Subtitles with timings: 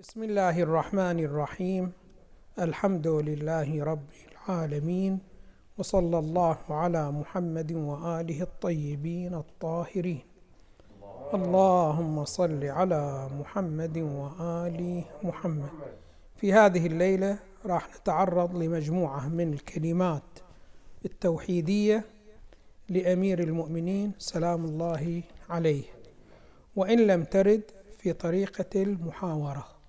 [0.00, 1.92] بسم الله الرحمن الرحيم.
[2.58, 5.18] الحمد لله رب العالمين
[5.78, 10.22] وصلى الله على محمد وآله الطيبين الطاهرين.
[11.34, 15.70] اللهم صل على محمد وآل محمد.
[16.36, 20.30] في هذه الليلة راح نتعرض لمجموعة من الكلمات
[21.04, 22.04] التوحيدية
[22.88, 25.84] لأمير المؤمنين سلام الله عليه.
[26.76, 27.62] وإن لم ترد
[27.98, 29.79] في طريقة المحاورة.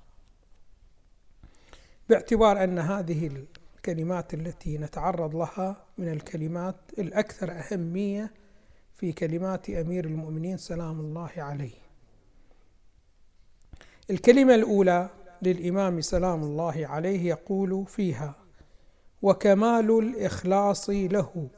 [2.12, 3.46] باعتبار أن هذه
[3.78, 8.32] الكلمات التي نتعرض لها من الكلمات الأكثر أهمية
[8.96, 11.74] في كلمات أمير المؤمنين سلام الله عليه.
[14.10, 15.10] الكلمة الأولى
[15.42, 18.36] للإمام سلام الله عليه يقول فيها:
[19.22, 21.50] وكمال الإخلاص له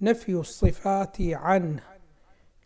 [0.00, 1.82] نفي الصفات عنه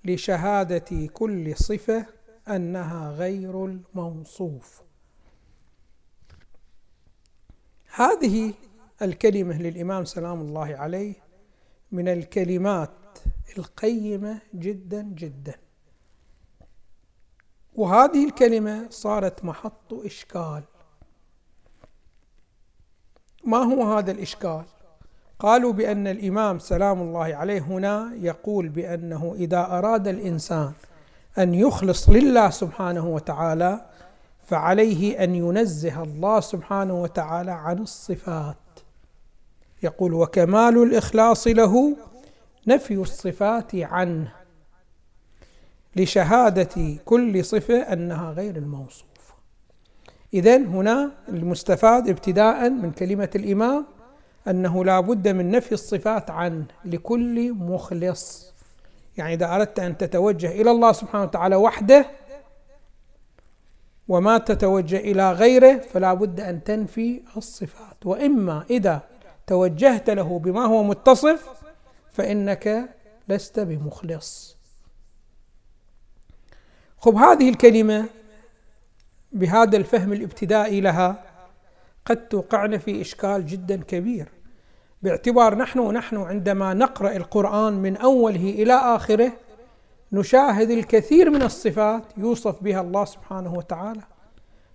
[0.04, 2.06] لشهادة كل صفة
[2.48, 4.82] أنها غير الموصوف
[7.96, 8.52] هذه
[9.02, 11.14] الكلمة للإمام سلام الله عليه
[11.92, 12.90] من الكلمات
[13.58, 15.54] القيمة جدا جدا
[17.74, 20.62] وهذه الكلمة صارت محط إشكال
[23.44, 24.64] ما هو هذا الإشكال؟
[25.38, 30.72] قالوا بأن الإمام سلام الله عليه هنا يقول بأنه إذا أراد الإنسان
[31.38, 33.86] أن يخلص لله سبحانه وتعالى
[34.44, 38.56] فعليه أن ينزه الله سبحانه وتعالى عن الصفات.
[39.82, 41.96] يقول وكمال الإخلاص له
[42.66, 44.32] نفي الصفات عنه
[45.96, 49.04] لشهادة كل صفة أنها غير الموصوف.
[50.34, 53.86] اذا هنا المستفاد ابتداء من كلمة الإمام
[54.48, 58.54] أنه لا بد من نفي الصفات عنه لكل مخلص.
[59.16, 62.06] يعني إذا أردت أن تتوجه إلى الله سبحانه وتعالى وحده
[64.08, 68.06] وما تتوجه إلى غيره فلا بد أن تنفي الصفات.
[68.06, 69.00] وإما إذا
[69.46, 71.48] توجهت له بما هو متصف
[72.12, 72.88] فإنك
[73.28, 74.56] لست بمخلص.
[76.98, 78.06] خب هذه الكلمة
[79.32, 81.24] بهذا الفهم الابتدائي لها
[82.04, 84.28] قد توقعنا في إشكال جدا كبير.
[85.02, 89.32] باعتبار نحن ونحن عندما نقرأ القرآن من أوله إلى آخره
[90.12, 94.02] نشاهد الكثير من الصفات يوصف بها الله سبحانه وتعالى.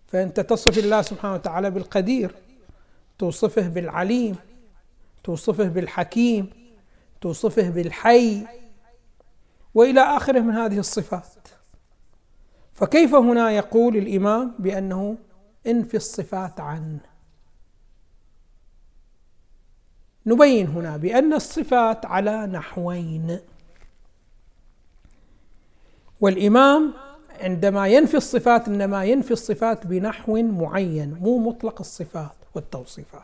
[0.08, 2.36] فأنت تصف الله سبحانه وتعالى بالقدير
[3.20, 4.36] توصفه بالعليم
[5.24, 6.50] توصفه بالحكيم
[7.22, 8.46] توصفه بالحي
[9.74, 11.48] وإلى آخره من هذه الصفات.
[12.74, 15.18] فكيف هنا يقول الإمام بأنه
[15.68, 17.00] انفي الصفات عنه؟
[20.26, 23.40] نبين هنا بأن الصفات على نحوين.
[26.22, 26.94] والإمام
[27.42, 33.22] عندما ينفي الصفات إنما ينفي الصفات بنحو معين مو مطلق الصفات والتوصيفات.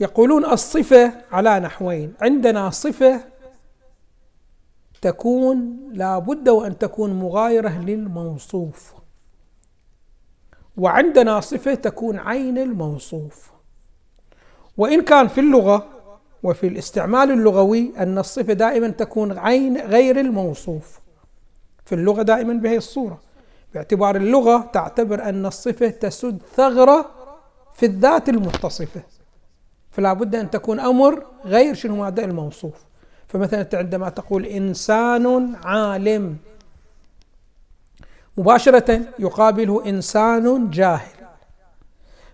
[0.00, 3.20] يقولون الصفة على نحوين عندنا صفة
[5.02, 8.94] تكون لا بد وأن تكون مغايرة للموصوف.
[10.76, 13.50] وعندنا صفة تكون عين الموصوف.
[14.76, 15.86] وإن كان في اللغة
[16.42, 20.97] وفي الاستعمال اللغوي أن الصفة دائما تكون عين غير الموصوف.
[21.88, 23.20] في اللغة دائما بهي الصورة.
[23.74, 27.10] باعتبار اللغة تعتبر أن الصفة تسد ثغرة
[27.74, 29.02] في الذات المتصفة.
[29.90, 32.74] فلا بد أن تكون أمر غير شنو هذا الموصوف
[33.28, 36.36] فمثلا أنت عندما تقول إنسان عالم
[38.38, 41.18] مباشرة يقابله إنسان جاهل.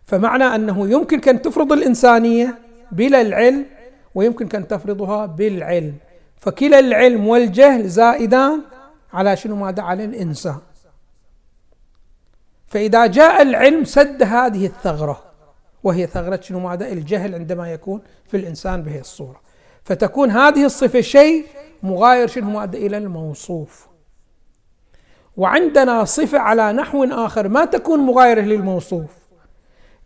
[0.07, 2.59] فمعنى أنه يمكن أن تفرض الإنسانية
[2.93, 3.67] بلا العلم
[4.15, 5.95] ويمكن أن تفرضها بالعلم.
[6.39, 8.61] فكلا العلم والجهل زائدان
[9.15, 10.59] على شنو ماذا على الإنسان
[12.67, 15.23] فإذا جاء العلم سد هذه الثغرة
[15.85, 19.41] وهي ثغرة شنو ماذا الجهل عندما يكون في الإنسان بهذه الصورة.
[19.85, 21.47] فتكون هذه الصفة شيء
[21.83, 23.89] مغاير شنو ماذا إلى الموصوف.
[25.37, 29.11] وعندنا صفة على نحو آخر ما تكون مغايرة للموصوف.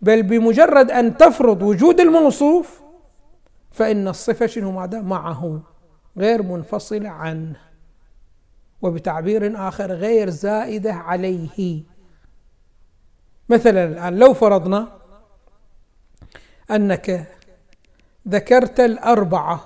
[0.02, 2.80] بل بمجرد أن تفرض وجود الموصوف
[3.70, 5.60] فإن الصفة شنو ماذا معه
[6.18, 7.67] غير منفصلة عنه.
[8.82, 11.82] وبتعبير آخر غير زائدة عليه.
[13.48, 14.88] مثلا الآن لو فرضنا
[16.70, 17.26] أنك
[18.28, 19.60] ذكرت الأربعة.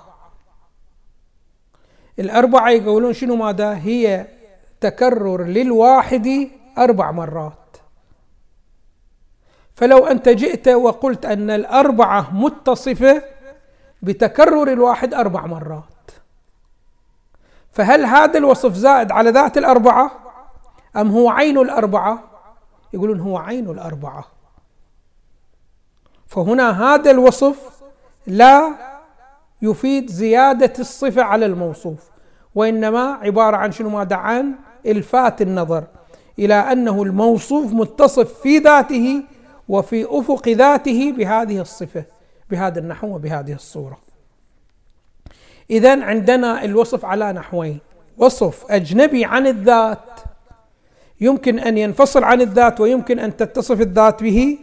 [2.19, 4.27] الأربعة يقولون شنو ماذا؟ هي
[4.81, 7.53] تكرر للواحد أربع مرات.
[9.75, 13.23] فلو أنت جئت وقلت أن الأربعة متصفة
[14.01, 15.92] بتكرر الواحد أربع مرات.
[17.73, 20.11] فهل هذا الوصف زائد على ذات الأربعة؟
[20.97, 22.23] أم هو عين الأربعة؟
[22.93, 24.25] يقولون هو عين الأربعة.
[26.27, 27.83] فهنا هذا الوصف
[28.27, 28.73] لا
[29.61, 32.09] يفيد زيادة الصفة على الموصوف
[32.55, 34.55] وإنما عبارة عن شنو ماذا عن
[34.85, 35.83] إلفات النظر
[36.39, 39.23] إلى أنه الموصوف متصف في ذاته
[39.69, 42.05] وفي أفق ذاته بهذه الصفة
[42.49, 43.97] بهذا النحو وبهذه الصورة.
[45.69, 47.79] إذا عندنا الوصف على نحوين.
[48.17, 50.19] وصف أجنبي عن الذات.
[51.21, 54.57] يمكن أن ينفصل عن الذات ويمكن أن تتصف الذات به.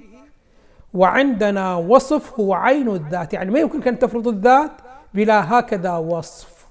[0.95, 3.33] وعندنا وصف هو عين الذات.
[3.33, 4.71] يعني ما يمكن أن تفرض الذات
[5.15, 6.67] بلا هكذا وصف.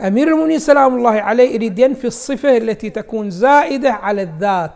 [0.00, 4.72] أمير المؤمنين سلام الله عليه يريد ينفي الصفة التي تكون زائدة على الذات.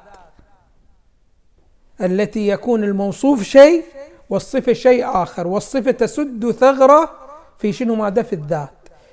[2.00, 3.84] التي يكون الموصوف شيء
[4.30, 5.46] والصفة شيء آخر.
[5.46, 7.23] والصفة تسد ثغرة
[7.58, 8.70] في شنو ماذا في الذات.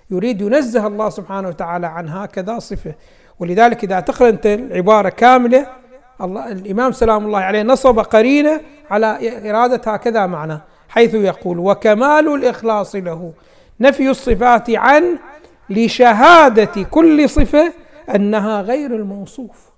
[0.09, 2.95] يريد ينزه الله سبحانه وتعالى عن هكذا صفة.
[3.39, 5.67] ولذلك إذا تقرأ أنت العبارة كاملة
[6.21, 8.61] الله الإمام سلام الله عليه نصب قرينة
[8.91, 10.59] على إرادة هكذا معنى
[10.89, 13.33] حيث يقول وكمال الإخلاص له
[13.79, 15.19] نفي الصفات عن
[15.69, 17.73] لشهادة كل صفة
[18.15, 19.71] أنها غير الموصوف.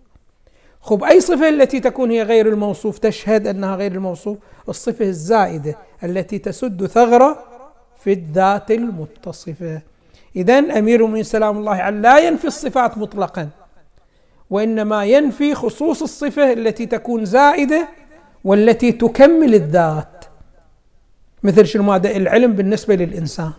[0.82, 4.38] خب أي صفة التي تكون هي غير الموصوف؟ تشهد أنها غير الموصوف؟
[4.70, 7.44] الصفة الزائدة التي تسد ثغرة
[8.04, 9.82] في الذات المتصفة.
[10.36, 13.50] إذا أمير المؤمنين سلام الله عليه لا ينفي الصفات مطلقا
[14.50, 17.88] وإنما ينفي خصوص الصفة التي تكون زائدة
[18.44, 20.26] والتي تكمل الذات.
[21.44, 23.52] مثل شنو؟ ماذا العلم بالنسبة للإنسان.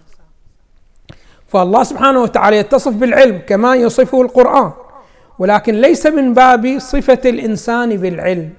[1.48, 4.72] فالله سبحانه وتعالى يتصف بالعلم كما يصفه القرآن
[5.38, 8.50] ولكن ليس من باب صفة الإنسان بالعلم.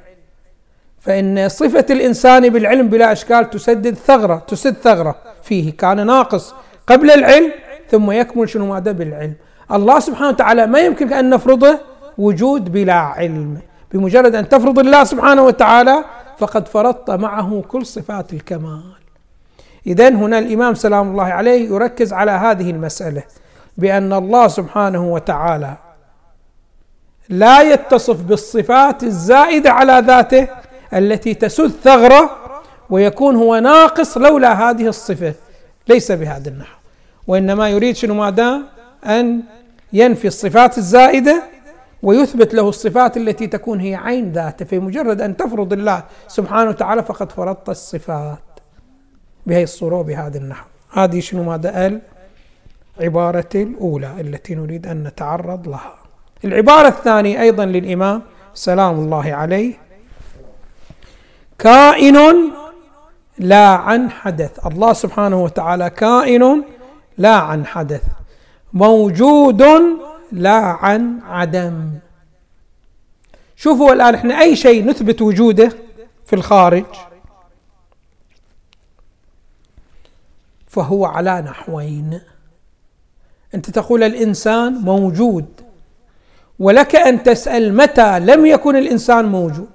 [1.00, 5.25] فإن صفة الإنسان بالعلم بلا إشكال تسدد ثغرة تسد ثغرة.
[5.46, 6.54] فيه كان ناقص
[6.88, 7.52] قبل العلم
[7.92, 9.34] ثم يكمل شنو ماذا بالعلم.
[9.72, 11.80] الله سبحانه وتعالى ما يمكن أن نفرضه
[12.18, 13.58] وجود بلا علم.
[13.92, 16.04] بمجرد أن تفرض الله سبحانه وتعالى
[16.38, 18.84] فقد فرضت معه كل صفات الكمال.
[19.88, 23.24] إذا هنا الإمام سلام الله عليه يركز على هذه المسألة
[23.78, 25.74] بأن الله سبحانه وتعالى
[27.30, 30.48] لا يتصف بالصفات الزائدة على ذاته
[30.94, 32.45] التي تسد ثغرة
[32.90, 35.34] ويكون هو ناقص لولا هذه الصفة.
[35.88, 36.78] ليس بهذا النحو.
[37.28, 38.62] وإنما يريد شنو ماذا؟
[39.06, 39.42] أن
[39.94, 41.44] ينفي الصفات الزائدة
[42.04, 44.66] ويثبت له الصفات التي تكون هي عين ذاتة.
[44.66, 48.38] في مجرد أن تفرض الله سبحانه وتعالى فقد فرضت الصفات
[49.46, 50.66] بهذه الصورة وبهذا النحو.
[50.92, 52.00] هذه شنو ماذا؟
[53.00, 55.96] العبارة الأولى التي نريد أن نتعرض لها.
[56.46, 58.22] العبارة الثانية أيضا للإمام
[58.54, 59.74] سلام الله عليه.
[61.60, 62.18] كائن
[63.40, 64.66] لا عن حدث.
[64.66, 66.64] الله سبحانه وتعالى كائن
[67.18, 68.04] لا عن حدث.
[68.74, 69.64] موجود
[70.32, 71.90] لا عن عدم.
[73.56, 75.72] شوفوا الآن إحنا أي شيء نثبت وجوده
[76.26, 76.86] في الخارج؟
[80.68, 82.22] فهو على نحوين.
[83.56, 85.46] أنت تقول الإنسان موجود
[86.60, 89.75] ولك أن تسأل متى لم يكن الإنسان موجود؟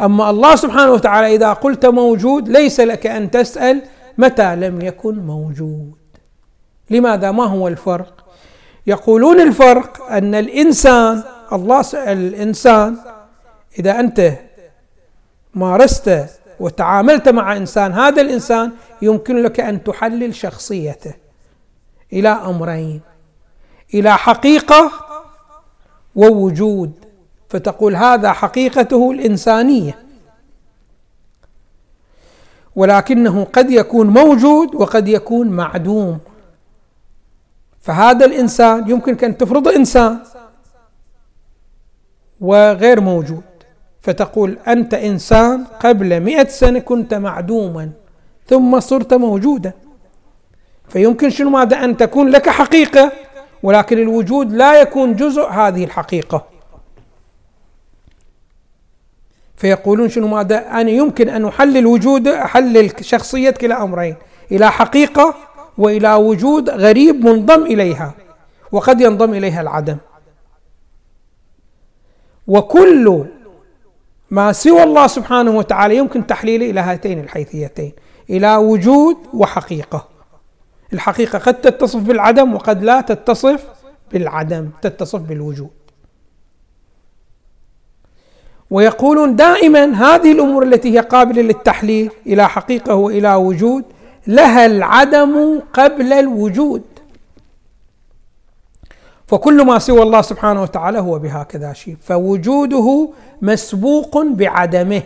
[0.00, 3.82] أما الله سبحانه وتعالى إذا قلت موجود ليس لك أن تسأل
[4.18, 5.96] متى لم يكن موجود.
[6.90, 8.24] لماذا؟ ما هو الفرق؟
[8.86, 11.22] يقولون الفرق أن الإنسان
[11.52, 12.96] الله الإنسان
[13.78, 14.32] إذا أنت
[15.54, 16.26] مارست
[16.60, 18.72] وتعاملت مع إنسان هذا الإنسان
[19.02, 21.14] يمكن لك أن تحلل شخصيته
[22.12, 23.00] إلى أمرين
[23.94, 24.90] إلى حقيقة
[26.14, 27.05] ووجود.
[27.48, 29.98] فتقول هذا حقيقته الإنسانية.
[32.76, 36.18] ولكنه قد يكون موجود وقد يكون معدوم.
[37.80, 40.18] فهذا الإنسان يمكن أن تفرض إنسان
[42.40, 43.42] وغير موجود.
[44.00, 47.90] فتقول أنت إنسان قبل مئة سنة كنت معدوما
[48.46, 49.72] ثم صرت موجودا.
[50.88, 53.12] فيمكن شنو ماذا أن تكون لك حقيقة
[53.62, 56.55] ولكن الوجود لا يكون جزء هذه الحقيقة.
[59.56, 64.16] فيقولون شنو ماذا؟ أنا يمكن أن أحلل وجود أحلل شخصيتك إلى أمرين
[64.52, 65.34] إلى حقيقة
[65.78, 68.14] وإلى وجود غريب منضم إليها
[68.72, 69.96] وقد ينضم إليها العدم.
[72.46, 73.24] وكل
[74.30, 77.92] ما سوى الله سبحانه وتعالى يمكن تحليله إلى هاتين الحيثيتين
[78.30, 80.08] إلى وجود وحقيقة.
[80.92, 83.64] الحقيقة قد تتصف بالعدم وقد لا تتصف
[84.12, 85.70] بالعدم تتصف بالوجود.
[88.70, 93.84] ويقولون دائما هذه الأمور التي هي قابلة للتحليل إلى حقيقة وإلى وجود
[94.26, 96.82] لها العدم قبل الوجود.
[99.26, 101.96] فكل ما سوى الله سبحانه وتعالى هو بهكذا شيء.
[102.02, 103.08] فوجوده
[103.42, 105.02] مسبوق بعدمه.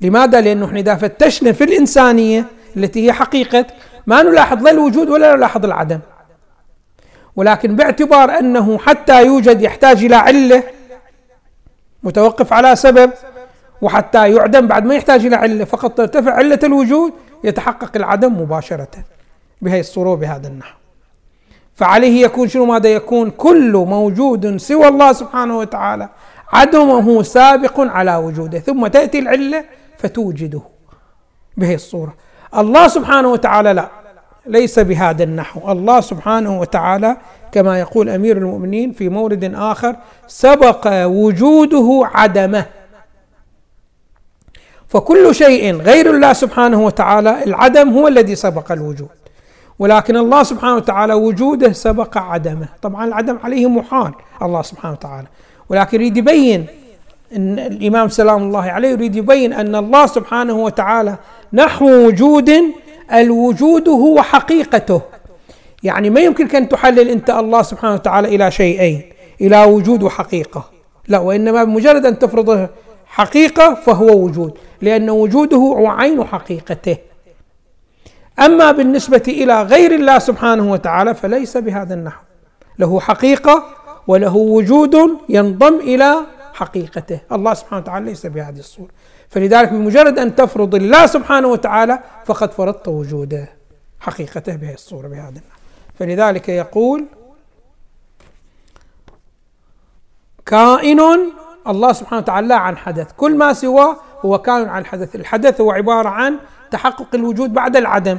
[0.00, 2.46] لماذا؟ لأنه إحنا إذا فتشنا في الإنسانية
[2.76, 3.66] التي هي حقيقة
[4.06, 6.00] ما نلاحظ لا الوجود ولا نلاحظ العدم.
[7.36, 10.62] ولكن باعتبار أنه حتى يوجد يحتاج إلى علة
[12.04, 13.10] متوقف على سبب
[13.82, 17.12] وحتى يعدم بعد ما يحتاج إلى علة فقط ترتفع علة الوجود
[17.44, 18.88] يتحقق العدم مباشرة
[19.62, 20.76] بهذه الصورة وبهذا النحو.
[21.74, 26.08] فعليه يكون شنو؟ ماذا يكون؟ كل موجود سوى الله سبحانه وتعالى
[26.52, 29.64] عدمه سابق على وجوده ثم تأتي العلة
[29.98, 30.60] فتوجده
[31.56, 32.14] بهذه الصورة.
[32.58, 34.03] الله سبحانه وتعالى لا.
[34.46, 35.72] ليس بهذا النحو.
[35.72, 37.16] الله سبحانه وتعالى
[37.52, 39.96] كما يقول أمير المؤمنين في مورد آخر
[40.26, 42.66] سبق وجوده عدمه.
[44.88, 49.08] فكل شيء غير الله سبحانه وتعالى العدم هو الذي سبق الوجود.
[49.78, 52.68] ولكن الله سبحانه وتعالى وجوده سبق عدمه.
[52.82, 55.26] طبعا العدم عليه محال الله سبحانه وتعالى.
[55.68, 56.66] ولكن يريد يبين
[57.36, 61.16] إن الإمام سلام الله عليه يريد يبين أن الله سبحانه وتعالى
[61.52, 62.50] نحو وجود
[63.12, 65.02] الوجود هو حقيقته.
[65.82, 69.02] يعني ما يمكنك أن تحلل أنت الله سبحانه وتعالى إلى شيئين
[69.40, 70.70] إلى وجود وحقيقة.
[71.08, 72.68] لا وإنما بمجرد أن تفرضه
[73.06, 76.96] حقيقة فهو وجود لأن وجوده هو عين حقيقته.
[78.38, 82.22] أما بالنسبة إلى غير الله سبحانه وتعالى فليس بهذا النحو.
[82.78, 83.64] له حقيقة
[84.06, 84.96] وله وجود
[85.28, 86.16] ينضم إلى
[86.54, 87.20] حقيقته.
[87.32, 88.88] الله سبحانه وتعالى ليس بهذه الصورة.
[89.34, 93.48] فلذلك بمجرد أن تفرض الله سبحانه وتعالى فقد فرضت وجوده.
[94.00, 95.58] حقيقته بهذه الصورة بهذا النحو
[95.98, 97.06] فلذلك يقول
[100.46, 101.00] كائن
[101.68, 103.12] الله سبحانه وتعالى عن حدث.
[103.16, 105.16] كل ما سواه هو كائن عن حدث.
[105.16, 106.38] الحدث هو عبارة عن
[106.70, 108.18] تحقق الوجود بعد العدم.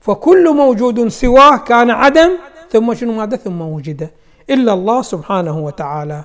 [0.00, 2.30] فكل موجود سواه كان عدم
[2.70, 4.10] ثم شنو ماذا؟ ثم وجد.
[4.50, 6.24] إلا الله سبحانه وتعالى.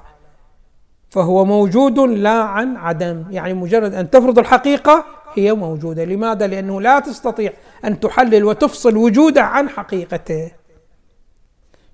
[1.12, 3.24] فهو موجود لا عن عدم.
[3.30, 6.06] يعني مجرد أن تفرض الحقيقة هي موجودة.
[6.06, 7.54] لماذا؟ لأنه لا تستطيع
[7.86, 10.52] أن تحلل وتفصل وجوده عن حقيقته.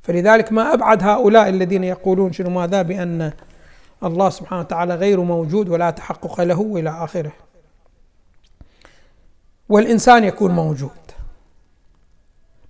[0.02, 3.32] فلذلك ما أبعد هؤلاء الذين يقولون شنو ماذا؟ بأن
[4.04, 7.32] الله سبحانه وتعالى غير موجود ولا تحقق له إلى آخره.
[9.70, 10.92] والإنسان يكون موجود.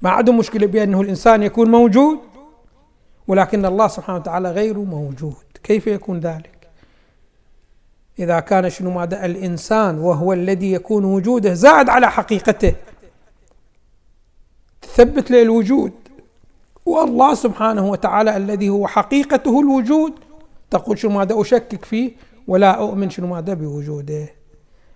[0.01, 2.20] ما عندهم مشكلة بأنه الإنسان يكون موجود
[3.27, 5.47] ولكن الله سبحانه وتعالى غير موجود.
[5.68, 6.68] كيف يكون ذلك؟
[8.20, 12.76] إذا كان شنو ماذا؟ الإنسان وهو الذي يكون وجوده زاد على حقيقته.
[14.82, 15.92] تثبت له الوجود.
[16.86, 20.14] والله سبحانه وتعالى الذي هو حقيقته الوجود.
[20.70, 22.12] تقول شنو ماذا أشكك فيه؟
[22.48, 24.30] ولا أؤمن شنو ماذا بوجوده.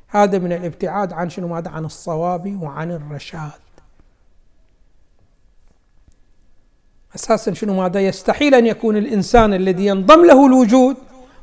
[0.08, 3.62] هذا من الابتعاد عن شنو ماذا؟ عن الصواب وعن الرشاد.
[7.16, 10.96] أساسا شنو ماذا يستحيل أن يكون الإنسان الذي ينضم له الوجود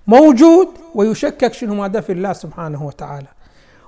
[0.07, 3.27] موجود ويشكك شنو ماذا في الله سبحانه وتعالى.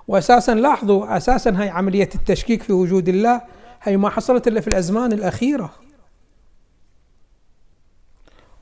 [0.08, 3.40] واساسا لاحظوا أساسا هاي عملية التشكيك في وجود الله
[3.82, 5.70] هي ما حصلت إلا في الأزمان الأخيرة.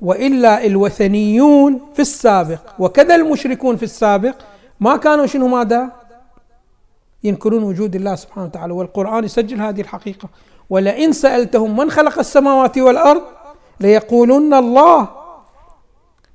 [0.00, 4.34] وإلا الوثنيون في السابق وكذا المشركون في السابق
[4.80, 5.92] ما كانوا شنو ماذا؟
[7.24, 8.72] ينكرون وجود الله سبحانه وتعالى.
[8.72, 10.28] والقرآن يسجل هذه الحقيقة.
[10.70, 13.22] ولئن سألتهم من خلق السماوات والأرض
[13.80, 15.08] ليقولن الله.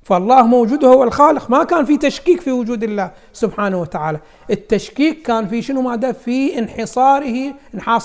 [0.02, 1.50] فالله موجود هو الخالق.
[1.50, 4.20] ما كان في تشكيك في وجود الله سبحانه وتعالى.
[4.50, 7.54] التشكيك كان في شنو ماذا؟ في انحصاره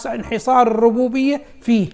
[0.05, 1.89] انحصار الربوبية فيه.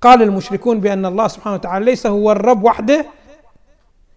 [0.00, 3.06] قال المشركون بأن الله سبحانه وتعالى ليس هو الرب وحده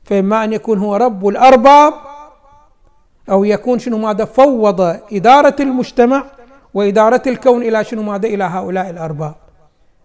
[0.04, 1.94] فإما أن يكون هو رب الأرباب
[3.30, 6.26] أو يكون شنو ماذا؟ فوض إدارة المجتمع
[6.76, 9.36] وإدارة الكون إلى شنو ماذا؟ إلى هؤلاء الأرباب.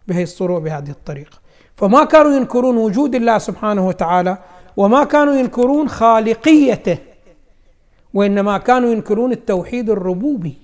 [0.08, 1.38] بهذه الصورة بهذه الطريقة.
[1.76, 4.38] فما كانوا ينكرون وجود الله سبحانه وتعالى
[4.76, 6.98] وما كانوا ينكرون خالقيته
[8.14, 10.58] وإنما كانوا ينكرون التوحيد الربوبي.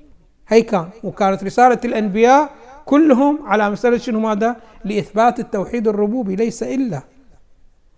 [0.49, 2.51] هي كان وكانت رسالة الأنبياء
[2.85, 7.03] كلهم على مسألة شنو ماذا؟ لإثبات التوحيد الربوبي ليس إلا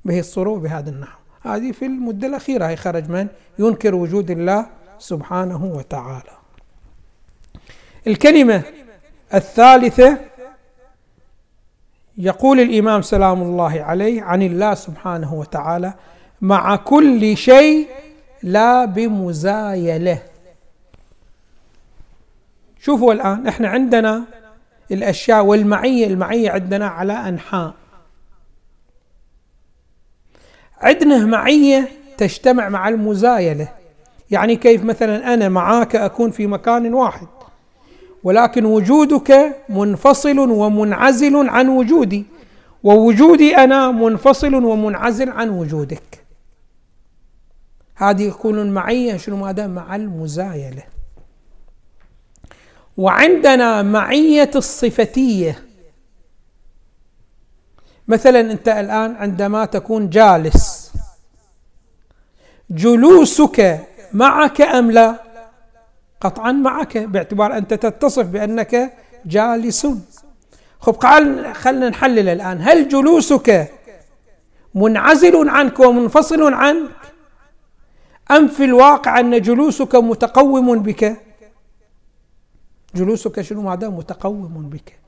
[0.04, 1.18] به الصورة بهذا النحو.
[1.42, 3.26] هذه في المدة الأخيرة هي خرج من
[3.58, 4.66] ينكر وجود الله
[4.98, 6.37] سبحانه وتعالى.
[8.06, 8.62] الكلمة
[9.34, 10.18] الثالثة
[12.18, 15.94] يقول الإمام سلام الله عليه عن الله سبحانه وتعالى
[16.40, 17.88] مع كل شيء
[18.42, 20.22] لا بمزايلة.
[22.80, 24.24] شوفوا الآن إحنا عندنا
[24.90, 27.74] الأشياء والمعية المعية عندنا على أنحاء.
[30.80, 33.68] عندنا معية تجتمع مع المزايلة.
[34.30, 37.26] يعني كيف مثلا أنا معاك أكون في مكان واحد.
[38.28, 42.24] ولكن وجودك منفصل ومنعزل عن وجودي
[42.82, 46.24] ووجودي أنا منفصل ومنعزل عن وجودك.
[47.94, 50.82] هذه يكون المعيه شنو ماذا؟ مع المزايلة.
[52.96, 55.64] وعندنا معية الصفتية.
[58.08, 60.92] مثلا أنت الآن عندما تكون جالس
[62.70, 63.80] جلوسك
[64.12, 65.27] معك أم لا؟
[66.20, 68.92] قطعا معك باعتبار أنت تتصف بأنك
[69.26, 69.86] جالس.
[70.80, 70.96] خب
[71.52, 72.58] خلنا نحلل الآن.
[72.60, 73.72] هل جلوسك
[74.74, 76.90] منعزل عنك ومنفصل عنك؟
[78.30, 81.16] أم في الواقع أن جلوسك متقوم بك؟
[82.94, 84.98] جلوسك شنو ماذا؟ متقوم بك.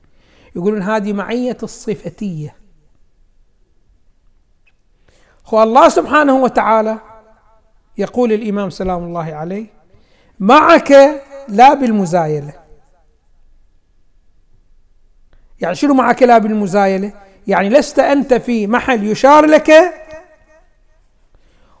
[0.55, 2.55] يقولون هذه معية الصفتية.
[5.47, 6.97] هو الله سبحانه وتعالى
[7.97, 9.80] يقول الإمام سلام الله عليه
[10.41, 12.53] معك لا بالمزايلة.
[15.59, 17.13] يعني شنو معك لا بالمزايلة؟
[17.47, 19.71] يعني لست أنت في محل يشار لك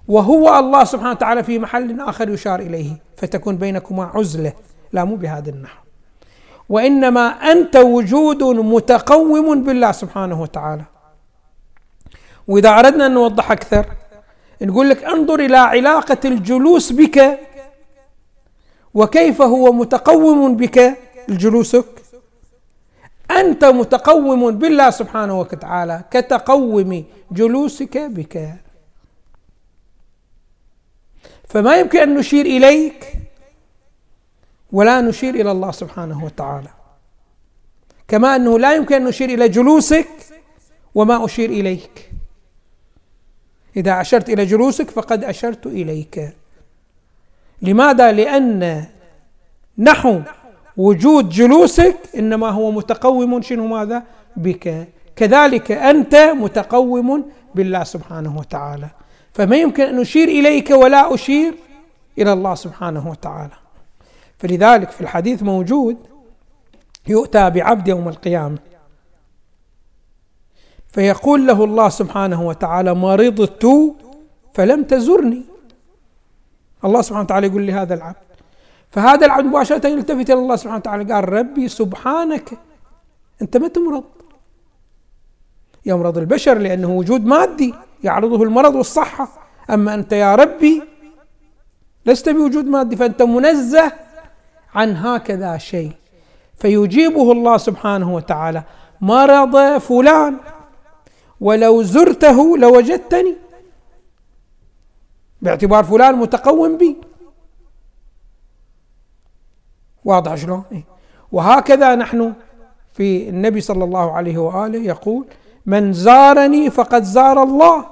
[0.07, 4.53] وهو الله سبحانه وتعالى في محل آخر يشار إليه فتكون بينكما عزلة
[4.91, 5.81] لا مو بهذا النحو.
[6.69, 10.83] وإنما أنت وجود متقوم بالله سبحانه وتعالى.
[12.47, 13.85] وإذا أردنا أن نوضح أكثر
[14.61, 17.39] نقول لك انظر إلى علاقة الجلوس بك
[18.93, 20.97] وكيف هو متقوم بك
[21.29, 21.85] جلوسك
[23.31, 28.55] أنت متقوم بالله سبحانه وتعالى كتقوم جلوسك بك.
[31.47, 33.13] فما يمكن أن نشير إليك
[34.71, 36.69] ولا نشير إلى الله سبحانه وتعالى.
[38.07, 40.07] كما أنه لا يمكن أن نشير إلى جلوسك
[40.95, 42.11] وما أشير إليك.
[43.75, 46.40] إذا أشرت إلى جلوسك فقد أشرت إليك.
[47.61, 48.85] لماذا؟ لأن
[49.77, 50.19] نحو
[50.77, 54.03] وجود جلوسك إنما هو متقوم شنو ماذا؟
[54.37, 54.87] بك.
[55.15, 57.25] كذلك أنت متقوم
[57.55, 58.87] بالله سبحانه وتعالى.
[59.33, 61.53] فما يمكن أن أشير إليك ولا أشير
[62.17, 63.53] إلى الله سبحانه وتعالى.
[64.37, 65.97] فلذلك في الحديث موجود
[67.07, 68.57] يؤتى بعبد يوم القيامة.
[70.87, 73.67] فيقول له الله سبحانه وتعالى مرضت
[74.53, 75.50] فلم تزرني.
[76.85, 78.15] الله سبحانه وتعالى يقول لهذا العبد.
[78.91, 81.13] فهذا العبد مباشرة يلتفت إلى الله سبحانه وتعالى.
[81.13, 82.49] قال ربي سبحانك
[83.41, 84.03] أنت ما تمرض.
[85.85, 89.27] يمرض البشر لأنه وجود مادي يعرضه المرض والصحة.
[89.69, 90.83] أما أنت يا ربي
[92.05, 93.91] لست بوجود مادي فأنت منزه
[94.75, 95.91] عن هكذا شيء.
[96.57, 98.63] فيجيبه الله سبحانه وتعالى.
[99.01, 100.37] مرض فلان
[101.41, 103.35] ولو زرته لوجدتني.
[105.41, 106.97] باعتبار فلان متقوم بي
[110.05, 110.83] واضح شلون؟ إيه؟
[111.31, 112.33] وهكذا نحن
[112.93, 115.25] في النبي صلى الله عليه وآله يقول
[115.65, 117.85] من زارني فقد زار الله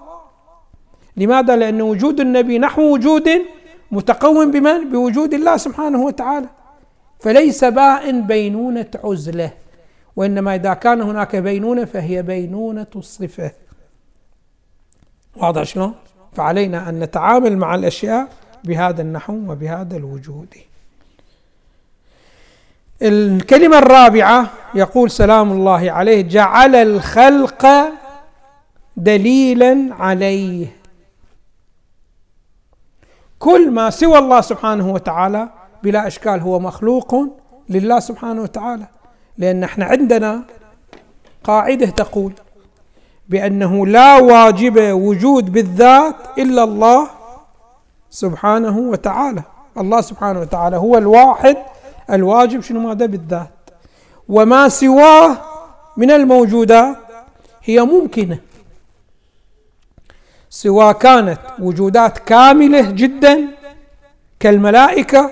[1.18, 3.30] لماذا؟ لأن وجود النبي نحو وجود
[3.92, 6.50] متقوم بمن؟ بوجود الله سبحانه وتعالى
[7.20, 9.52] فليس بائن بينونة عزلة
[10.16, 13.52] وإنما إذا كان هناك بينونة فهي بينونة الصفة
[15.36, 15.94] واضح شلون؟
[16.34, 18.28] فعلينا أن نتعامل مع الأشياء
[18.64, 20.54] بهذا النحو وبهذا الوجود.
[23.02, 27.68] الكلمة الرابعة يقول سلام الله عليه جعل الخلق
[28.98, 30.76] دليلا عليه.
[33.40, 35.50] كل ما سوى الله سبحانه وتعالى
[35.84, 37.16] بلا إشكال هو مخلوق
[37.70, 38.88] لله سبحانه وتعالى.
[39.38, 40.44] لأن إحنا عندنا
[41.44, 42.34] قاعدة تقول
[43.30, 47.10] بأنه لا واجب وجود بالذات إلا الله
[48.10, 49.44] سبحانه وتعالى.
[49.78, 51.58] الله سبحانه وتعالى هو الواحد
[52.10, 53.50] الواجب شنو ماذا؟ بالذات.
[54.30, 55.38] وما سواه
[55.98, 56.98] من الموجودات
[57.64, 58.40] هي ممكنة.
[60.50, 63.48] سواء كانت وجودات كاملة جدا
[64.40, 65.32] كالملائكة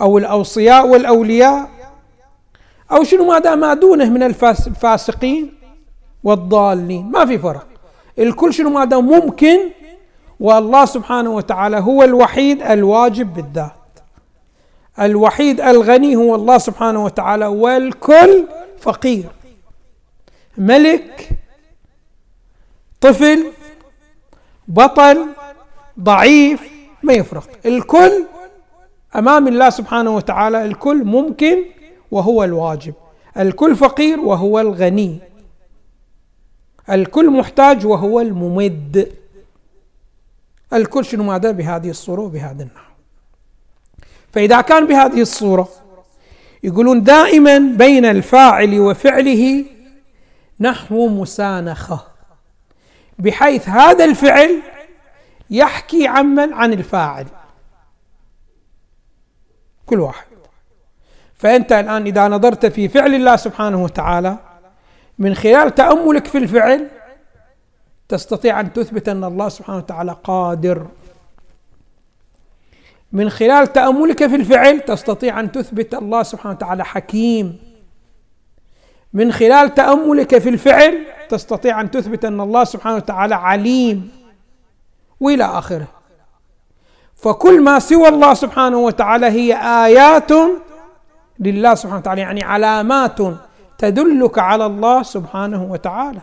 [0.00, 1.68] أو الأوصياء والأولياء
[2.92, 5.54] أو شنو ما ما دونه من الفاسقين
[6.26, 7.10] والضالين.
[7.10, 7.66] ما في فرق.
[8.18, 9.58] الكل شنو ما ممكن.
[10.40, 13.72] والله سبحانه وتعالى هو الوحيد الواجب بالذات.
[15.00, 18.44] الوحيد الغني هو الله سبحانه وتعالى والكل
[18.78, 19.24] فقير.
[20.58, 21.28] ملك
[23.00, 23.46] طفل
[24.68, 25.26] بطل
[26.00, 26.60] ضعيف
[27.02, 27.48] ما يفرق.
[27.66, 28.24] الكل
[29.16, 31.62] أمام الله سبحانه وتعالى الكل ممكن
[32.10, 32.94] وهو الواجب.
[33.38, 35.18] الكل فقير وهو الغني.
[36.90, 39.12] الكل محتاج وهو الممد.
[40.72, 42.92] الكل شنو ماذا بهذه الصورة وبهذا النحو.
[44.32, 45.68] فإذا كان بهذه الصورة
[46.62, 49.64] يقولون دائما بين الفاعل وفعله
[50.60, 52.00] نحو مسانخة
[53.18, 54.62] بحيث هذا الفعل
[55.50, 57.26] يحكي عمن عن الفاعل.
[59.86, 60.26] كل واحد.
[61.34, 64.38] فأنت الآن إذا نظرت في فعل الله سبحانه وتعالى
[65.18, 66.88] من خلال تأملك في الفعل
[68.08, 70.86] تستطيع أن تثبت أن الله سبحانه وتعالى قادر.
[73.12, 77.58] من خلال تأملك في الفعل تستطيع أن تثبت الله سبحانه وتعالى حكيم.
[79.12, 84.10] من خلال تأملك في الفعل تستطيع أن تثبت أن الله سبحانه وتعالى عليم
[85.20, 85.86] وإلى آخره.
[87.16, 90.30] فكل ما سوى الله سبحانه وتعالى هي آيات
[91.40, 93.18] لله سبحانه وتعالى يعني علامات
[93.78, 96.20] تدلك على الله سبحانه وتعالى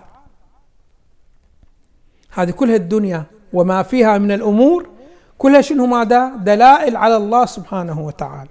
[2.31, 4.89] هذه كلها الدنيا وما فيها من الأمور
[5.37, 8.49] كلها شنو ماذا؟ دلائل على الله سبحانه وتعالى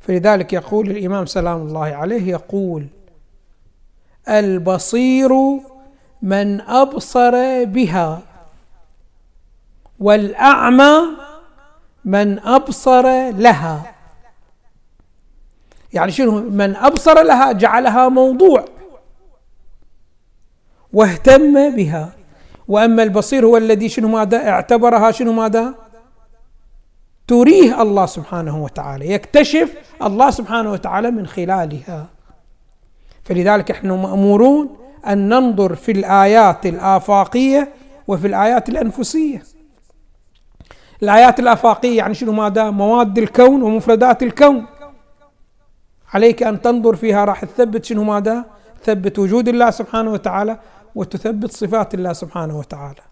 [0.00, 2.86] فلذلك يقول الإمام سلام الله عليه يقول
[4.28, 5.32] البصير
[6.22, 8.20] من أبصر بها
[10.00, 11.00] والأعمى
[12.04, 13.94] من أبصر لها
[15.92, 18.64] يعني شنو؟ من أبصر لها جعلها موضوع.
[20.92, 22.12] واهتم بها.
[22.68, 25.74] وأما البصير هو الذي شنو ماذا؟ اعتبرها شنو ماذا؟
[27.26, 29.12] تريه الله سبحانه وتعالى.
[29.12, 32.06] يكتشف الله سبحانه وتعالى من خلالها.
[33.24, 37.72] فلذلك إحنا مأمورون أن ننظر في الآيات الآفاقية
[38.08, 39.42] وفي الآيات الأنفسية.
[41.02, 44.66] الآيات الآفاقية يعني شنو ماذا؟ مواد الكون ومفردات الكون.
[46.14, 48.44] عليك أن تنظر فيها راح تثبت شنو ماذا؟
[48.82, 50.58] تثبت وجود الله سبحانه وتعالى
[50.94, 53.02] وتثبت صفات الله سبحانه وتعالى.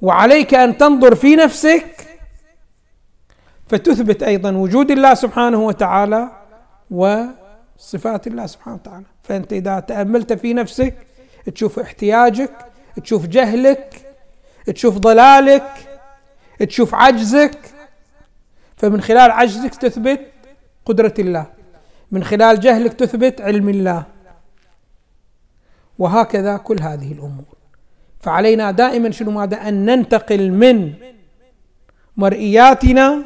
[0.00, 2.06] وعليك أن تنظر في نفسك
[3.68, 6.30] فتثبت أيضا وجود الله سبحانه وتعالى
[6.90, 9.04] وصفات الله سبحانه وتعالى.
[9.22, 10.94] فأنت إذا تأملت في نفسك
[11.54, 12.52] تشوف احتياجك
[13.04, 14.14] تشوف جهلك
[14.66, 15.98] تشوف ضلالك
[16.58, 17.58] تشوف عجزك
[18.76, 20.20] فمن خلال عجزك تثبت
[20.86, 21.57] قدرة الله.
[22.12, 24.04] من خلال جهلك تثبت علم الله.
[25.98, 27.44] وهكذا كل هذه الأمور.
[28.20, 30.92] فعلينا دائما شنو ماذا؟ أن ننتقل من
[32.16, 33.22] مرئياتنا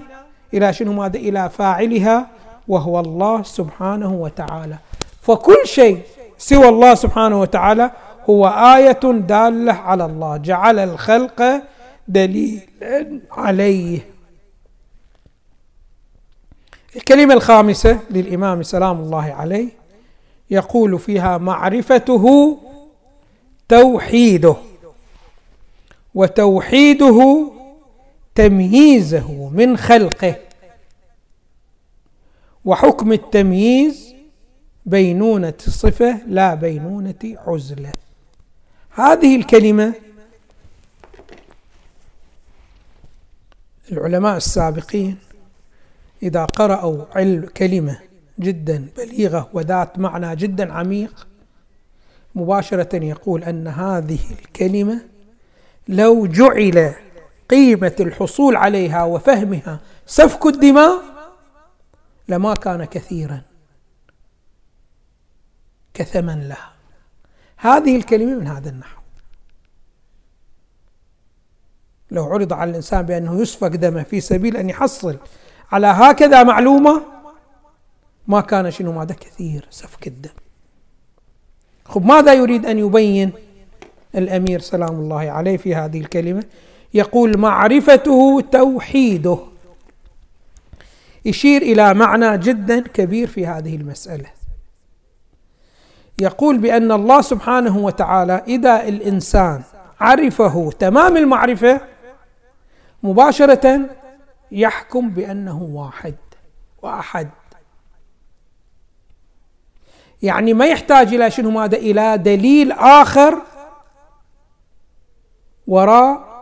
[0.54, 2.26] إلى شنو ماذا؟ إلى فاعلها
[2.68, 4.76] وهو الله سبحانه وتعالى.
[5.22, 6.02] فكل شيء
[6.38, 7.90] سوى الله سبحانه وتعالى
[8.30, 10.36] هو آية دالة على الله.
[10.36, 11.62] جعل الخلق
[12.08, 14.11] دليلا عليه.
[16.96, 19.68] الكلمة الخامسة للإمام سلام الله عليه
[20.50, 22.58] يقول فيها معرفته
[23.68, 24.56] توحيده
[26.14, 27.50] وتوحيده
[28.34, 30.36] تمييزه من خلقه
[32.64, 34.14] وحكم التمييز
[34.86, 37.92] بينونة صفة لا بينونة عزلة.
[38.90, 39.94] هذه الكلمة
[43.92, 45.18] العلماء السابقين
[46.22, 47.98] إذا قرأوا علم كلمة
[48.40, 51.26] جدا بليغة وذات معنى جدا عميق
[52.34, 55.00] مباشرة يقول أن هذه الكلمة
[55.88, 56.94] لو جعل
[57.50, 61.02] قيمة الحصول عليها وفهمها سفك الدماء
[62.28, 63.42] لما كان كثيرا
[65.94, 66.72] كثمن لها.
[67.56, 69.02] هذه الكلمة من هذا النحو.
[72.10, 75.18] لو عرض على الإنسان بأنه يسفك دمه في سبيل أن يحصل
[75.72, 77.02] على هكذا معلومة؟
[78.28, 80.30] ما كان شنو ماذا كثير سفك الدم
[81.84, 83.32] خب ماذا يريد أن يبين
[84.14, 86.44] الأمير سلام الله عليه في هذه الكلمة؟
[86.94, 89.38] يقول معرفته توحيده.
[91.24, 94.26] يشير إلى معنى جدا كبير في هذه المسألة.
[96.20, 99.62] يقول بأن الله سبحانه وتعالى إذا الإنسان
[100.00, 101.80] عرفه تمام المعرفة
[103.02, 103.80] مباشرة
[104.52, 106.16] يحكم بأنه واحد
[106.82, 107.30] وأحد.
[110.22, 113.42] يعني ما يحتاج إلى شنو؟ ماذا إلى دليل آخر
[115.66, 116.32] وراء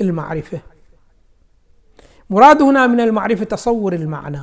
[0.00, 0.60] المعرفة.
[2.30, 4.42] مراد هنا من المعرفة تصور المعنى.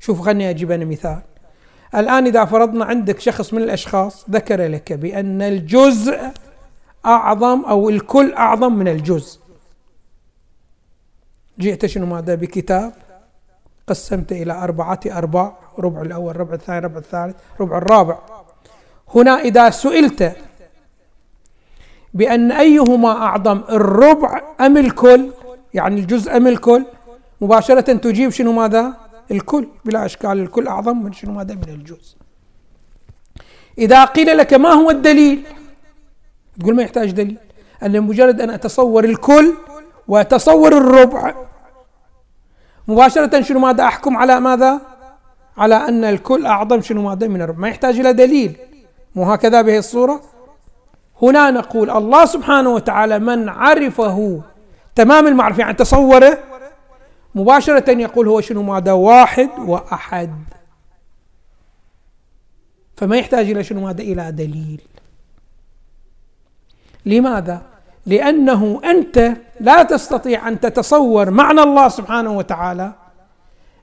[0.00, 1.22] شوف خلني أجيب أنا مثال.
[1.94, 6.20] الآن إذا فرضنا عندك شخص من الأشخاص ذكر لك بأن الجزء
[7.06, 9.40] أعظم أو الكل أعظم من الجزء.
[11.60, 12.92] جئت شنو ماذا بكتاب؟
[13.86, 18.18] قسمت إلى أربعة أرباع ربع الأول ربع الثاني ربع الثالث ربع الرابع.
[19.14, 20.36] هنا إذا سئلت
[22.14, 25.30] بأن أيهما أعظم الربع أم الكل؟
[25.74, 26.84] يعني الجزء أم الكل؟
[27.40, 28.94] مباشرة تجيب شنو ماذا؟
[29.30, 29.68] الكل.
[29.84, 32.16] بلا إشكال الكل أعظم من شنو ماذا؟ من الجزء.
[33.78, 35.42] إذا قيل لك ما هو الدليل؟
[36.60, 37.38] تقول ما يحتاج دليل.
[37.82, 39.54] أن مجرد أن أتصور الكل
[40.08, 41.49] وأتصور الربع
[42.90, 44.80] مباشرة شنو ماذا أحكم على ماذا؟
[45.56, 48.56] على أن الكل أعظم شنو ماذا من الربع ما يحتاج إلى دليل.
[49.14, 50.22] مو هكذا به الصورة؟
[51.22, 54.42] هنا نقول الله سبحانه وتعالى من عرفه.
[54.94, 56.38] تمام المعرفة؟ يعني تصوره.
[57.34, 60.44] مباشرة يقول هو شنو ماذا؟ واحد وأحد.
[62.96, 64.82] فما يحتاج إلى شنو ماذا؟ إلى دليل.
[67.06, 67.62] لماذا؟
[68.06, 72.92] لأنه أنت لا تستطيع أن تتصور معنى الله سبحانه وتعالى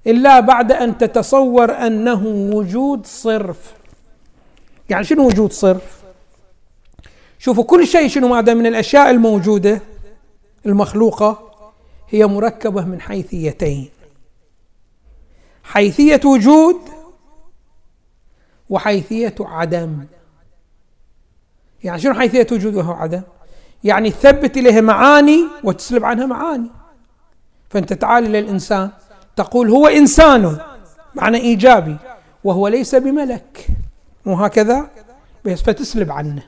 [0.07, 3.73] إلا بعد أن تتصور أنه وجود صرف.
[4.89, 6.01] يعني شنو وجود صرف؟
[7.39, 9.81] شوفوا كل شيء شنو ماذا من الأشياء الموجودة
[10.65, 11.51] المخلوقة
[12.09, 13.89] هي مركبة من حيثيتين.
[15.63, 16.79] حيثية وجود
[18.69, 20.05] وحيثية عدم.
[21.83, 23.21] يعني شنو حيثية وجود وهو عدم؟
[23.83, 26.69] يعني تثبت إليها معاني وتسلب عنها معاني.
[27.69, 28.89] فأنت تعال إلى الإنسان
[29.35, 30.57] تقول هو إنسان
[31.15, 31.97] معنى إيجابي
[32.43, 33.67] وهو ليس بملك.
[34.25, 34.89] مو هكذا؟
[35.45, 36.43] بس فتسلب عنه.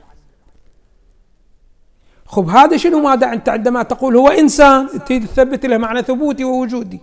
[2.26, 7.00] خب هذا شنو ماذا أنت عندما تقول هو إنسان؟ تريد تثبت له معنى ثبوتي ووجودي.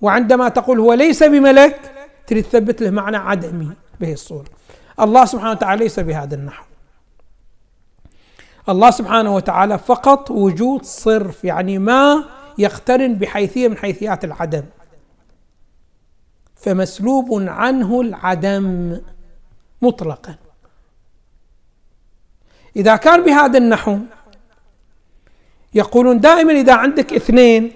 [0.00, 1.80] وعندما تقول هو ليس بملك
[2.26, 4.48] تريد تثبت له معنى عدمي به الصورة.
[5.00, 6.64] الله سبحانه وتعالى ليس بهذا النحو.
[8.68, 12.24] الله سبحانه وتعالى فقط وجود صرف يعني ما
[12.58, 14.64] يقترن بحيثية من حيثيات العدم.
[16.56, 18.96] فمسلوب عنه العدم
[19.82, 20.34] مطلقا.
[22.76, 23.98] إذا كان بهذا النحو
[25.74, 27.72] يقولون دائما إذا عندك اثنين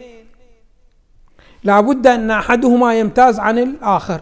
[1.65, 4.21] لابد أن أحدهما يمتاز عن الآخر.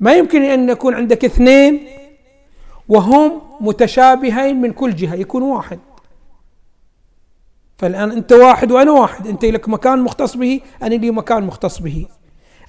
[0.00, 1.99] ما يمكن أن يكون عندك اثنين
[2.90, 5.78] وهم متشابهين من كل جهة يكون واحد.
[7.78, 12.06] فالآن أنت واحد وأنا واحد أنت لك مكان مختص به أنا لي مكان مختص به.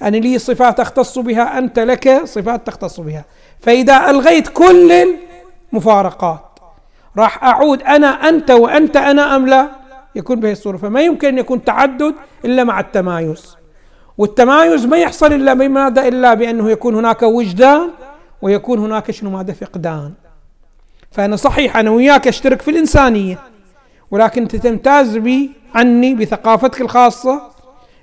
[0.01, 3.25] أنا لي صفات أختص بها أنت لك صفات تختص بها.
[3.59, 5.07] فإذا ألغيت كل
[5.73, 6.45] المفارقات
[7.17, 9.69] راح أعود أنا أنت وأنت أنا أم لا؟
[10.15, 10.77] يكون بهذه الصورة.
[10.77, 13.55] فما يمكن أن يكون تعدد إلا مع التمايز.
[14.17, 17.89] والتمايز ما يحصل إلا بماذا؟ إلا بأنه يكون هناك وجدان
[18.41, 20.13] ويكون هناك شنو؟ ماذا فقدان
[21.11, 23.39] فأنا صحيح أنا وياك أشترك في الإنسانية
[24.11, 27.41] ولكن أنت تمتاز بي عني بثقافتك الخاصة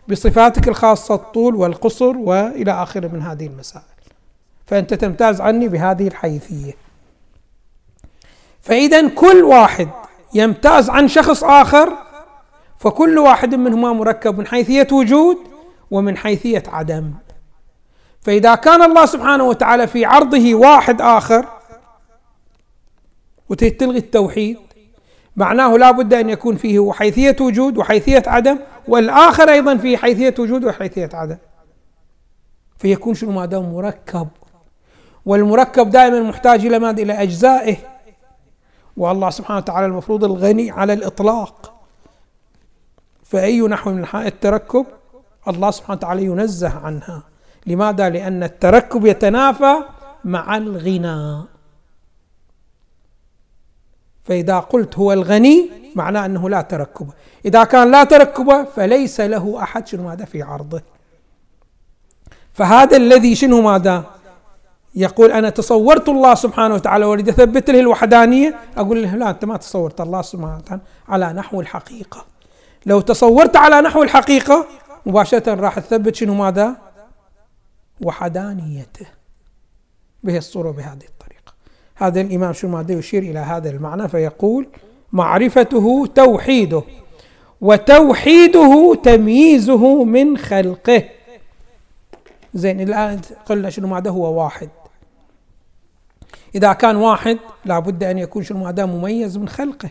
[0.09, 3.85] بصفاتك الخاصة الطول والقصر وإلى آخره من هذه المسائل.
[4.67, 6.73] فأنت تمتاز عني بهذه الحيثية.
[8.63, 9.89] فإذا كل واحد
[10.35, 11.93] يمتاز عن شخص آخر
[12.79, 15.37] فكل واحد منهما مركب من حيثية وجود
[15.91, 17.13] ومن حيثية عدم.
[18.29, 21.47] فإذا كان الله سبحانه وتعالى في عرضه واحد آخر
[23.49, 24.59] وتلغي التوحيد
[25.37, 30.65] معناه لا بد أن يكون فيه حيثية وجود وحيثية عدم والآخر أيضا فيه حيثية وجود
[30.65, 31.37] وحيثية عدم.
[32.79, 34.29] فيكون شنو؟ ما دام مركب.
[35.27, 37.77] والمركب دائما محتاج إلى ماذا؟ إلى أجزائه.
[38.97, 41.81] والله سبحانه وتعالى المفروض الغني على الإطلاق.
[43.25, 44.87] فأي نحو من التركب؟
[45.49, 47.28] الله سبحانه وتعالى ينزه عنها.
[47.69, 49.75] لماذا؟ لأن التركب يتنافى
[50.25, 51.43] مع الغنى.
[54.25, 57.11] فإذا قلت هو الغني معناه أنه لا تركب.
[57.45, 59.87] إذا كان لا تركب فليس له أحد.
[59.87, 60.83] شنو ماذا؟ في عرضه.
[62.53, 64.05] فهذا الذي شنو ماذا؟
[64.95, 67.05] يقول أنا تصورت الله سبحانه وتعالى.
[67.05, 68.55] وأريد أثبت له الوحدانية.
[68.77, 72.25] أقول له لا أنت ما تصورت الله سبحانه وتعالى على نحو الحقيقة.
[72.87, 74.67] لو تصورت على نحو الحقيقة
[75.07, 76.88] مباشرة راح تثبت شنو ماذا؟
[78.01, 79.07] وحدانيته.
[80.25, 81.53] به الصورة بهذه الطريقة.
[81.95, 84.69] هذا الإمام شنو ماذا يشير إلى هذا المعنى فيقول
[85.13, 86.83] معرفته توحيده
[87.61, 91.05] وتوحيده تمييزه من خلقه.
[92.55, 94.69] زين الآن قلنا شنو ماذا هو واحد.
[96.55, 99.91] إذا كان واحد لابد أن يكون شنو ماذا مميز من خلقه.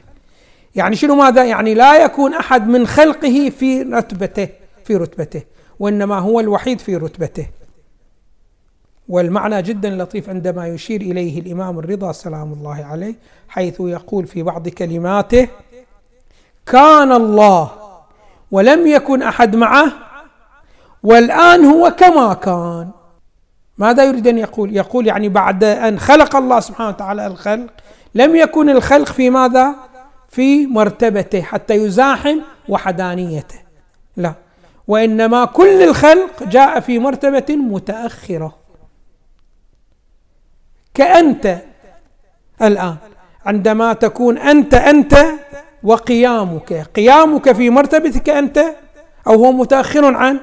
[0.76, 4.50] يعني شنو ماذا يعني لا يكون أحد من خلقه في رتبته
[4.84, 5.44] في رتبته
[5.80, 7.48] وإنما هو الوحيد في رتبته.
[9.10, 13.16] والمعنى جدا لطيف عندما يشير إليه الإمام الرضا سلام الله عليه
[13.50, 15.48] حيث يقول في بعض كلماته
[16.66, 17.72] كان الله
[18.52, 19.92] ولم يكن أحد معه
[21.04, 22.90] والآن هو كما كان.
[23.78, 27.70] ماذا يريد أن يقول؟ يقول يعني بعد أن خلق الله سبحانه وتعالى الخلق
[28.16, 29.76] لم يكن الخلق في ماذا؟
[30.30, 32.40] في مرتبته حتى يزاحم
[32.70, 33.60] وحدانيته.
[34.18, 34.34] لا.
[34.88, 38.56] وإنما كل الخلق جاء في مرتبة متأخرة.
[40.98, 41.62] كأنت
[42.62, 42.96] الآن.
[43.46, 45.26] عندما تكون أنت أنت
[45.84, 46.74] وقيامك.
[46.74, 48.66] قيامك في مرتبتك أنت
[49.28, 50.42] أو هو متأخر عنك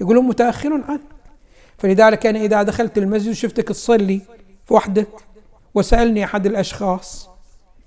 [0.00, 1.00] يقولون متأخر عنك
[1.78, 4.20] فلذلك أنا إذا دخلت المسجد وشفتك تصلي
[4.70, 5.08] وحدك
[5.74, 7.28] وسألني أحد الأشخاص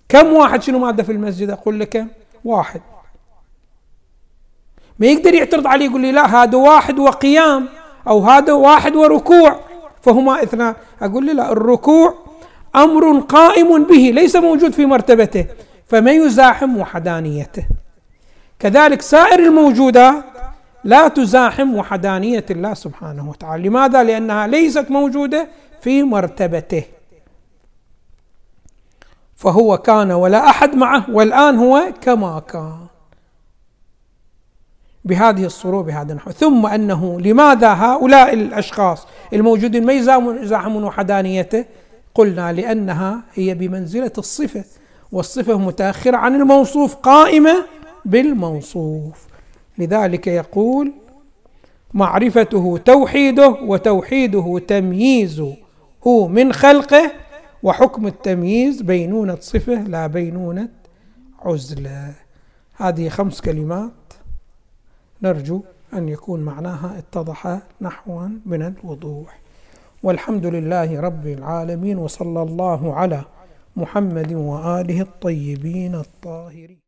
[0.10, 2.08] كم واحد؟ شنو مادة في المسجد؟ أقول له كم
[2.46, 2.82] واحد.
[5.00, 7.70] ما يقدر يعترض علي يقول لي لا هذا واحد وقيام
[8.08, 9.71] أو هذا واحد وركوع.
[10.02, 12.14] فهما اثنان أقول لي لا الركوع
[12.76, 15.46] أمر قائم به ليس موجود في مرتبته
[15.86, 17.66] فما يزاحم وحدانيته.
[18.60, 20.24] كذلك سائر الموجودات
[20.84, 23.70] لا تزاحم وحدانية الله سبحانه وتعالى.
[23.70, 25.48] لماذا؟ لأنها ليست موجودة
[25.82, 26.84] في مرتبته.
[29.36, 32.91] فهو كان ولا أحد معه والآن هو كما كان.
[35.06, 36.32] بهذه الصورة بهذا النحو.
[36.32, 39.94] ثم أنه لماذا هؤلاء الأشخاص الموجودين ما
[40.42, 41.66] يزاحمون وحدانيته
[42.16, 44.64] قلنا لأنها هي بمنزلة الصفة
[45.12, 47.66] والصفة متأخرة عن الموصوف قائمة
[48.06, 49.28] بالموصوف.
[49.78, 50.92] لذلك يقول
[51.94, 55.56] معرفته توحيده وتوحيده تمييزه
[56.06, 57.12] من خلقه
[57.64, 60.70] وحكم التمييز بينونة صفة لا بينونة
[61.46, 62.14] عزلة.
[62.76, 63.92] هذه خمس كلمات.
[65.24, 65.62] نرجو
[65.94, 69.40] أن يكون معناها اتضح نحوا من الوضوح.
[70.04, 73.22] والحمد لله رب العالمين وصلى الله على
[73.76, 76.81] محمد وآله الطيبين الطاهرين.